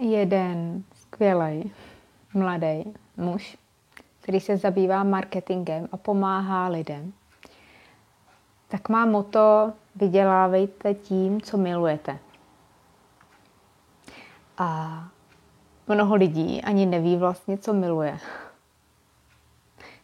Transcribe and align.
jeden 0.00 0.84
skvělý 0.94 1.72
mladý 2.34 2.94
muž, 3.16 3.58
který 4.20 4.40
se 4.40 4.56
zabývá 4.56 5.04
marketingem 5.04 5.88
a 5.92 5.96
pomáhá 5.96 6.68
lidem, 6.68 7.12
tak 8.68 8.88
má 8.88 9.06
moto 9.06 9.72
vydělávejte 9.96 10.94
tím, 10.94 11.40
co 11.40 11.56
milujete. 11.56 12.18
A 14.58 15.08
mnoho 15.88 16.14
lidí 16.14 16.62
ani 16.62 16.86
neví 16.86 17.16
vlastně, 17.16 17.58
co 17.58 17.72
miluje. 17.72 18.18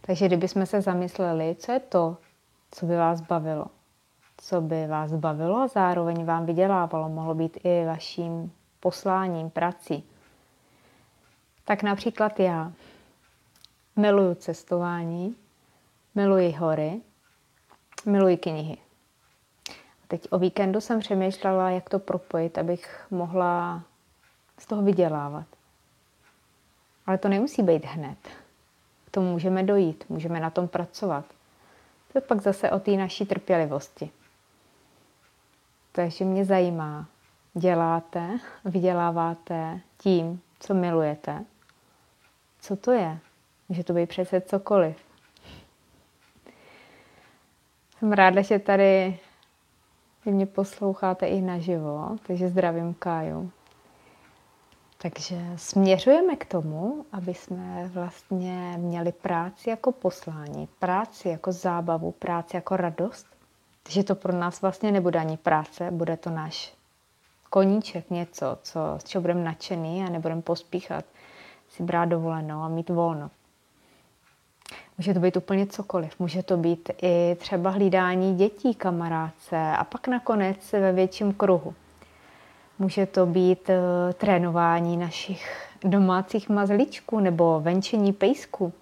Takže 0.00 0.26
kdybychom 0.26 0.66
se 0.66 0.80
zamysleli, 0.80 1.56
co 1.58 1.72
je 1.72 1.80
to, 1.80 2.16
co 2.70 2.86
by 2.86 2.96
vás 2.96 3.20
bavilo, 3.20 3.66
co 4.36 4.60
by 4.60 4.86
vás 4.86 5.12
bavilo 5.12 5.56
a 5.56 5.66
zároveň 5.66 6.24
vám 6.24 6.46
vydělávalo, 6.46 7.08
mohlo 7.08 7.34
být 7.34 7.58
i 7.64 7.84
vaším 7.86 8.52
posláním, 8.82 9.50
prací. 9.50 10.04
Tak 11.64 11.82
například 11.82 12.40
já 12.40 12.72
miluju 13.96 14.34
cestování, 14.34 15.36
miluji 16.14 16.52
hory, 16.52 17.00
miluji 18.06 18.36
knihy. 18.36 18.76
A 19.70 20.06
teď 20.08 20.28
o 20.30 20.38
víkendu 20.38 20.80
jsem 20.80 21.00
přemýšlela, 21.00 21.70
jak 21.70 21.90
to 21.90 21.98
propojit, 21.98 22.58
abych 22.58 23.06
mohla 23.10 23.82
z 24.58 24.66
toho 24.66 24.82
vydělávat. 24.82 25.46
Ale 27.06 27.18
to 27.18 27.28
nemusí 27.28 27.62
být 27.62 27.84
hned. 27.84 28.18
K 29.06 29.10
tomu 29.10 29.32
můžeme 29.32 29.62
dojít, 29.62 30.04
můžeme 30.08 30.40
na 30.40 30.50
tom 30.50 30.68
pracovat. 30.68 31.24
To 32.12 32.18
je 32.18 32.22
pak 32.22 32.40
zase 32.40 32.70
o 32.70 32.78
té 32.78 32.90
naší 32.90 33.26
trpělivosti. 33.26 34.10
Takže 35.92 36.24
mě 36.24 36.44
zajímá, 36.44 37.06
děláte, 37.54 38.38
vyděláváte 38.64 39.80
tím, 39.98 40.40
co 40.60 40.74
milujete. 40.74 41.44
Co 42.60 42.76
to 42.76 42.92
je? 42.92 43.18
Může 43.68 43.84
to 43.84 43.92
být 43.92 44.08
přece 44.08 44.40
cokoliv. 44.40 44.96
Jsem 47.98 48.12
ráda, 48.12 48.42
že 48.42 48.58
tady 48.58 49.18
vy 50.26 50.32
mě 50.32 50.46
posloucháte 50.46 51.26
i 51.26 51.40
naživo, 51.40 52.16
takže 52.26 52.48
zdravím 52.48 52.94
Káju. 52.94 53.50
Takže 54.98 55.36
směřujeme 55.56 56.36
k 56.36 56.44
tomu, 56.44 57.06
aby 57.12 57.34
jsme 57.34 57.90
vlastně 57.92 58.74
měli 58.78 59.12
práci 59.12 59.70
jako 59.70 59.92
poslání, 59.92 60.68
práci 60.78 61.28
jako 61.28 61.52
zábavu, 61.52 62.12
práci 62.12 62.56
jako 62.56 62.76
radost. 62.76 63.26
Takže 63.82 64.04
to 64.04 64.14
pro 64.14 64.32
nás 64.32 64.62
vlastně 64.62 64.92
nebude 64.92 65.18
ani 65.18 65.36
práce, 65.36 65.90
bude 65.90 66.16
to 66.16 66.30
náš 66.30 66.74
koníček, 67.52 68.10
něco, 68.10 68.58
co, 68.62 68.80
z 68.98 69.04
čeho 69.04 69.22
budeme 69.22 69.44
nadšený 69.44 70.04
a 70.04 70.10
nebudeme 70.10 70.42
pospíchat 70.42 71.04
si 71.68 71.82
brát 71.82 72.04
dovolenou 72.04 72.60
a 72.62 72.68
mít 72.68 72.90
volno. 72.90 73.30
Může 74.98 75.14
to 75.14 75.20
být 75.20 75.36
úplně 75.36 75.66
cokoliv. 75.66 76.18
Může 76.18 76.42
to 76.42 76.56
být 76.56 76.90
i 77.02 77.36
třeba 77.38 77.70
hlídání 77.70 78.36
dětí, 78.36 78.74
kamarádce 78.74 79.56
a 79.78 79.84
pak 79.84 80.08
nakonec 80.08 80.72
ve 80.72 80.92
větším 80.92 81.32
kruhu. 81.32 81.74
Může 82.78 83.06
to 83.06 83.26
být 83.26 83.68
uh, 83.68 84.12
trénování 84.12 84.96
našich 84.96 85.68
domácích 85.84 86.48
mazlíčků 86.48 87.20
nebo 87.20 87.60
venčení 87.60 88.12
pejsku. 88.12 88.72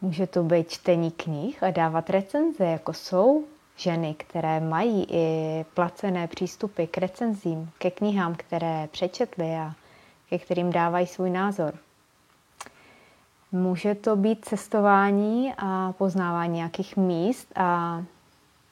Může 0.00 0.26
to 0.26 0.42
být 0.42 0.70
čtení 0.70 1.10
knih 1.10 1.62
a 1.62 1.70
dávat 1.70 2.10
recenze, 2.10 2.64
jako 2.64 2.92
jsou 2.92 3.44
ženy, 3.76 4.14
které 4.14 4.60
mají 4.60 5.06
i 5.10 5.64
placené 5.74 6.26
přístupy 6.26 6.84
k 6.84 6.98
recenzím, 6.98 7.70
ke 7.78 7.90
knihám, 7.90 8.34
které 8.34 8.88
přečetly 8.90 9.56
a 9.56 9.72
ke 10.28 10.38
kterým 10.38 10.72
dávají 10.72 11.06
svůj 11.06 11.30
názor. 11.30 11.74
Může 13.52 13.94
to 13.94 14.16
být 14.16 14.44
cestování 14.44 15.52
a 15.58 15.92
poznávání 15.92 16.54
nějakých 16.56 16.96
míst 16.96 17.52
a 17.56 18.02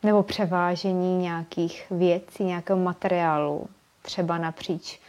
nebo 0.03 0.23
převážení 0.23 1.19
nějakých 1.19 1.87
věcí, 1.91 2.45
nějakého 2.45 2.79
materiálu, 2.79 3.67
třeba 4.03 4.39
napříč 4.39 5.01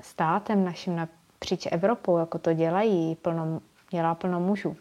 státem 0.00 0.64
naším, 0.64 0.96
napříč 0.96 1.66
Evropou, 1.70 2.18
jako 2.18 2.38
to 2.38 2.52
dělají, 2.52 3.14
plno, 3.14 3.60
dělá 3.90 4.14
plno 4.14 4.40
mužů. 4.40 4.76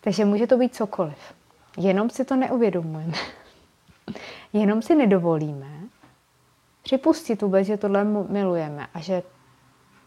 Takže 0.00 0.24
může 0.24 0.46
to 0.46 0.56
být 0.56 0.74
cokoliv. 0.74 1.34
Jenom 1.76 2.10
si 2.10 2.24
to 2.24 2.36
neuvědomujeme. 2.36 3.14
Jenom 4.52 4.82
si 4.82 4.94
nedovolíme 4.94 5.82
připustit 6.82 7.42
vůbec, 7.42 7.66
že 7.66 7.76
tohle 7.76 8.04
milujeme 8.28 8.86
a 8.94 9.00
že 9.00 9.22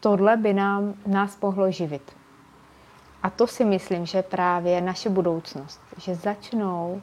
tohle 0.00 0.36
by 0.36 0.54
nám, 0.54 0.94
nás 1.06 1.40
mohlo 1.40 1.70
živit. 1.70 2.16
A 3.22 3.30
to 3.30 3.46
si 3.46 3.64
myslím, 3.64 4.06
že 4.06 4.22
právě 4.22 4.80
naše 4.80 5.08
budoucnost, 5.08 5.80
že 5.98 6.14
začnou 6.14 7.02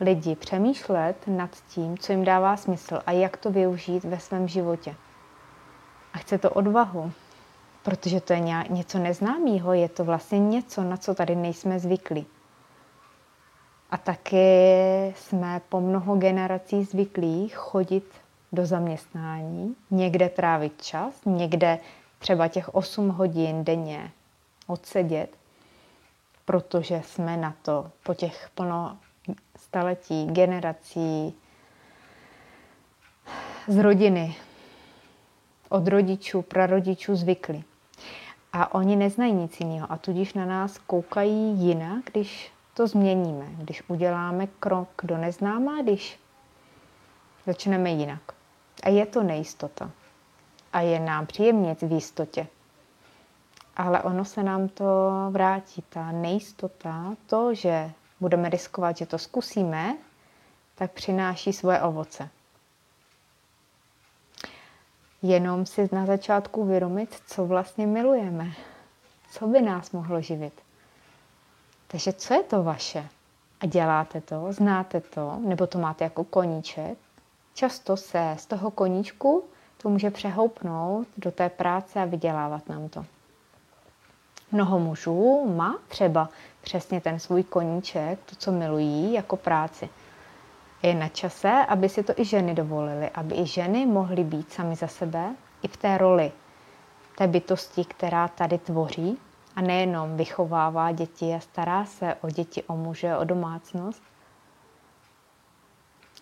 lidi 0.00 0.36
přemýšlet 0.36 1.16
nad 1.26 1.50
tím, 1.68 1.98
co 1.98 2.12
jim 2.12 2.24
dává 2.24 2.56
smysl 2.56 3.00
a 3.06 3.12
jak 3.12 3.36
to 3.36 3.50
využít 3.50 4.04
ve 4.04 4.20
svém 4.20 4.48
životě. 4.48 4.94
A 6.12 6.18
chce 6.18 6.38
to 6.38 6.50
odvahu, 6.50 7.12
protože 7.82 8.20
to 8.20 8.32
je 8.32 8.40
něco 8.68 8.98
neznámého, 8.98 9.72
je 9.72 9.88
to 9.88 10.04
vlastně 10.04 10.38
něco, 10.38 10.82
na 10.82 10.96
co 10.96 11.14
tady 11.14 11.36
nejsme 11.36 11.78
zvyklí. 11.78 12.26
A 13.92 13.96
taky 13.96 14.46
jsme 15.16 15.60
po 15.68 15.80
mnoho 15.80 16.16
generací 16.16 16.84
zvyklí 16.84 17.48
chodit 17.48 18.04
do 18.52 18.66
zaměstnání, 18.66 19.76
někde 19.90 20.28
trávit 20.28 20.82
čas, 20.82 21.14
někde 21.24 21.78
třeba 22.18 22.48
těch 22.48 22.74
8 22.74 23.08
hodin 23.08 23.64
denně 23.64 24.10
odsedět, 24.66 25.36
protože 26.44 27.02
jsme 27.04 27.36
na 27.36 27.54
to 27.62 27.90
po 28.02 28.14
těch 28.14 28.50
plno 28.54 28.98
staletí, 29.56 30.26
generací 30.26 31.34
z 33.68 33.78
rodiny, 33.78 34.36
od 35.68 35.88
rodičů, 35.88 36.42
prarodičů 36.42 37.16
zvykli. 37.16 37.62
A 38.52 38.74
oni 38.74 38.96
neznají 38.96 39.32
nic 39.32 39.60
jiného 39.60 39.92
a 39.92 39.96
tudíž 39.96 40.34
na 40.34 40.44
nás 40.44 40.78
koukají 40.78 41.58
jinak, 41.58 42.04
když 42.12 42.51
to 42.74 42.86
změníme, 42.86 43.46
když 43.50 43.82
uděláme 43.88 44.46
krok 44.46 44.88
do 45.02 45.16
neznáma, 45.16 45.82
když 45.82 46.20
začneme 47.46 47.90
jinak. 47.90 48.20
A 48.82 48.88
je 48.88 49.06
to 49.06 49.22
nejistota. 49.22 49.90
A 50.72 50.80
je 50.80 51.00
nám 51.00 51.26
příjemně 51.26 51.74
v 51.74 51.92
jistotě. 51.92 52.46
Ale 53.76 54.02
ono 54.02 54.24
se 54.24 54.42
nám 54.42 54.68
to 54.68 55.10
vrátí, 55.30 55.84
ta 55.88 56.12
nejistota, 56.12 57.14
to, 57.26 57.54
že 57.54 57.92
budeme 58.20 58.48
riskovat, 58.48 58.96
že 58.96 59.06
to 59.06 59.18
zkusíme, 59.18 59.96
tak 60.74 60.92
přináší 60.92 61.52
svoje 61.52 61.82
ovoce. 61.82 62.28
Jenom 65.22 65.66
si 65.66 65.88
na 65.92 66.06
začátku 66.06 66.60
uvědomit, 66.60 67.22
co 67.26 67.46
vlastně 67.46 67.86
milujeme, 67.86 68.52
co 69.30 69.46
by 69.46 69.62
nás 69.62 69.90
mohlo 69.90 70.20
živit. 70.20 70.61
Takže 71.92 72.12
co 72.12 72.34
je 72.34 72.42
to 72.42 72.62
vaše? 72.62 73.08
A 73.60 73.66
děláte 73.66 74.20
to, 74.20 74.52
znáte 74.52 75.00
to, 75.00 75.36
nebo 75.38 75.66
to 75.66 75.78
máte 75.78 76.04
jako 76.04 76.24
koníček. 76.24 76.98
Často 77.54 77.96
se 77.96 78.36
z 78.38 78.46
toho 78.46 78.70
koníčku 78.70 79.44
to 79.82 79.88
může 79.88 80.10
přehoupnout 80.10 81.06
do 81.16 81.30
té 81.32 81.48
práce 81.48 82.00
a 82.00 82.04
vydělávat 82.04 82.68
nám 82.68 82.88
to. 82.88 83.04
Mnoho 84.52 84.78
mužů 84.78 85.52
má 85.56 85.78
třeba 85.88 86.28
přesně 86.60 87.00
ten 87.00 87.18
svůj 87.18 87.42
koníček, 87.42 88.18
to, 88.26 88.36
co 88.36 88.52
milují, 88.52 89.12
jako 89.12 89.36
práci. 89.36 89.88
Je 90.82 90.94
na 90.94 91.08
čase, 91.08 91.50
aby 91.68 91.88
si 91.88 92.02
to 92.02 92.12
i 92.16 92.24
ženy 92.24 92.54
dovolily, 92.54 93.10
aby 93.10 93.34
i 93.34 93.46
ženy 93.46 93.86
mohly 93.86 94.24
být 94.24 94.52
sami 94.52 94.76
za 94.76 94.86
sebe 94.86 95.34
i 95.62 95.68
v 95.68 95.76
té 95.76 95.98
roli 95.98 96.32
té 97.18 97.26
bytosti, 97.26 97.84
která 97.84 98.28
tady 98.28 98.58
tvoří 98.58 99.18
a 99.56 99.60
nejenom 99.60 100.16
vychovává 100.16 100.92
děti 100.92 101.34
a 101.34 101.40
stará 101.40 101.84
se 101.84 102.14
o 102.14 102.30
děti, 102.30 102.62
o 102.62 102.76
muže, 102.76 103.16
o 103.16 103.24
domácnost. 103.24 104.02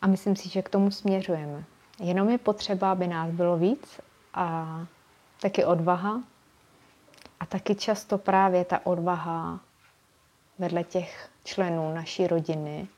A 0.03 0.07
myslím 0.07 0.37
si, 0.37 0.49
že 0.49 0.63
k 0.63 0.69
tomu 0.69 0.91
směřujeme. 0.91 1.65
Jenom 2.01 2.31
je 2.31 2.39
potřeba, 2.39 2.93
aby 2.93 3.07
nás 3.07 3.31
bylo 3.31 3.57
víc 3.57 4.01
a 4.35 4.67
taky 5.41 5.65
odvaha. 5.65 6.23
A 7.41 7.47
taky 7.47 7.75
často 7.75 8.19
právě 8.19 8.65
ta 8.65 8.87
odvaha 8.87 9.61
vedle 10.59 10.85
těch 10.85 11.31
členů 11.45 11.95
naší 11.95 12.27
rodiny, 12.27 12.89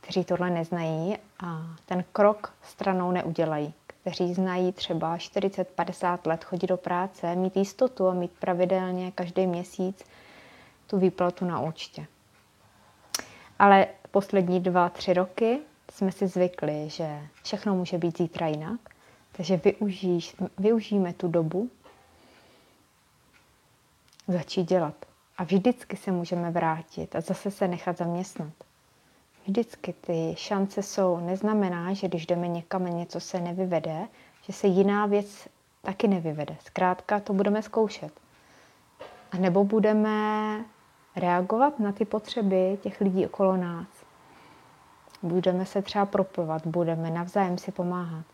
kteří 0.00 0.24
tohle 0.24 0.50
neznají 0.50 1.16
a 1.40 1.62
ten 1.86 2.04
krok 2.12 2.54
stranou 2.62 3.12
neudělají, 3.12 3.74
kteří 4.04 4.34
znají 4.34 4.72
třeba 4.72 5.16
40-50 5.16 6.18
let 6.24 6.44
chodit 6.44 6.66
do 6.66 6.76
práce, 6.76 7.36
mít 7.36 7.56
jistotu 7.56 8.08
a 8.08 8.14
mít 8.14 8.30
pravidelně 8.30 9.12
každý 9.12 9.46
měsíc 9.46 10.04
tu 10.86 10.98
výplatu 10.98 11.44
na 11.44 11.60
účtě. 11.60 12.06
Ale 13.58 13.86
poslední 14.10 14.60
dva, 14.60 14.88
tři 14.88 15.12
roky 15.12 15.58
jsme 15.92 16.12
si 16.12 16.26
zvykli, 16.26 16.90
že 16.90 17.20
všechno 17.42 17.74
může 17.74 17.98
být 17.98 18.18
zítra 18.18 18.46
jinak, 18.46 18.80
takže 19.32 19.56
využij, 19.56 20.20
využijeme 20.58 21.12
tu 21.12 21.28
dobu 21.28 21.70
začít 24.28 24.68
dělat. 24.68 24.94
A 25.38 25.44
vždycky 25.44 25.96
se 25.96 26.12
můžeme 26.12 26.50
vrátit 26.50 27.16
a 27.16 27.20
zase 27.20 27.50
se 27.50 27.68
nechat 27.68 27.98
zaměstnat. 27.98 28.52
Vždycky 29.46 29.92
ty 29.92 30.34
šance 30.36 30.82
jsou. 30.82 31.20
Neznamená, 31.20 31.92
že 31.92 32.08
když 32.08 32.26
jdeme 32.26 32.48
někam 32.48 32.86
a 32.86 32.88
něco 32.88 33.20
se 33.20 33.40
nevyvede, 33.40 34.08
že 34.42 34.52
se 34.52 34.66
jiná 34.66 35.06
věc 35.06 35.48
taky 35.82 36.08
nevyvede. 36.08 36.56
Zkrátka 36.64 37.20
to 37.20 37.32
budeme 37.32 37.62
zkoušet. 37.62 38.12
A 39.32 39.36
nebo 39.36 39.64
budeme 39.64 40.64
reagovat 41.16 41.80
na 41.80 41.92
ty 41.92 42.04
potřeby 42.04 42.78
těch 42.82 43.00
lidí 43.00 43.26
okolo 43.26 43.56
nás. 43.56 43.86
Budeme 45.22 45.66
se 45.66 45.82
třeba 45.82 46.06
propovat, 46.06 46.66
budeme 46.66 47.10
navzájem 47.10 47.58
si 47.58 47.72
pomáhat. 47.72 48.24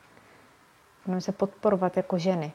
Budeme 1.06 1.20
se 1.20 1.32
podporovat 1.32 1.96
jako 1.96 2.18
ženy. 2.18 2.52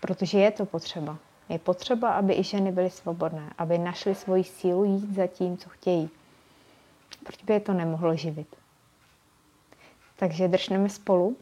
Protože 0.00 0.38
je 0.38 0.50
to 0.50 0.66
potřeba. 0.66 1.18
Je 1.48 1.58
potřeba, 1.58 2.10
aby 2.10 2.34
i 2.34 2.42
ženy 2.42 2.72
byly 2.72 2.90
svobodné, 2.90 3.52
aby 3.58 3.78
našly 3.78 4.14
svoji 4.14 4.44
sílu 4.44 4.84
jít 4.84 5.14
za 5.14 5.26
tím, 5.26 5.56
co 5.56 5.68
chtějí. 5.68 6.10
Proč 7.30 7.42
by 7.42 7.52
je 7.52 7.60
to 7.60 7.72
nemohlo 7.72 8.16
živit? 8.16 8.56
Takže 10.16 10.48
držneme 10.48 10.88
spolu, 10.88 11.36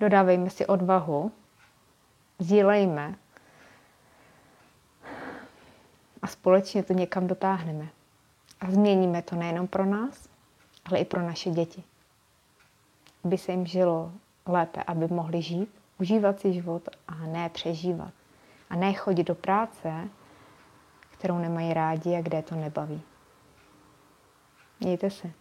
dodávejme 0.00 0.50
si 0.50 0.66
odvahu, 0.66 1.32
sdílejme 2.38 3.14
a 6.22 6.26
společně 6.26 6.82
to 6.82 6.92
někam 6.92 7.26
dotáhneme. 7.26 7.88
A 8.60 8.70
změníme 8.70 9.22
to 9.22 9.36
nejenom 9.36 9.66
pro 9.68 9.84
nás, 9.84 10.28
ale 10.84 10.98
i 10.98 11.04
pro 11.04 11.22
naše 11.22 11.50
děti. 11.50 11.82
Aby 13.24 13.38
se 13.38 13.52
jim 13.52 13.66
žilo 13.66 14.12
lépe, 14.46 14.82
aby 14.82 15.08
mohli 15.08 15.42
žít, 15.42 15.70
užívat 15.98 16.40
si 16.40 16.52
život 16.52 16.88
a 17.08 17.14
ne 17.14 17.48
přežívat. 17.48 18.12
A 18.70 18.76
ne 18.76 18.92
chodit 18.94 19.24
do 19.24 19.34
práce, 19.34 20.08
kterou 21.10 21.38
nemají 21.38 21.74
rádi 21.74 22.16
a 22.16 22.22
kde 22.22 22.42
to 22.42 22.54
nebaví. 22.54 23.02
Mějte 24.80 25.10
se. 25.10 25.37